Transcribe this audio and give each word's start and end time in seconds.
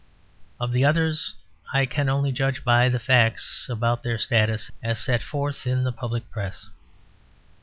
Of 0.59 0.71
the 0.71 0.83
others 0.83 1.35
I 1.73 1.85
can 1.85 2.09
only 2.09 2.31
judge 2.31 2.63
by 2.63 2.89
the 2.89 2.97
facts 2.97 3.67
about 3.69 4.01
their 4.01 4.17
status 4.17 4.71
as 4.81 4.97
set 4.97 5.21
forth 5.21 5.67
in 5.67 5.83
the 5.83 5.91
public 5.91 6.27
Press. 6.31 6.71